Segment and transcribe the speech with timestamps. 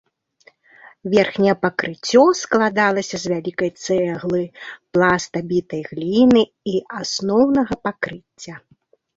[1.13, 4.41] Верхняе пакрыццё складалася з вялікай цэглы,
[4.97, 6.43] пласта бітай гліны
[6.73, 8.55] і асноўнага пакрыцця.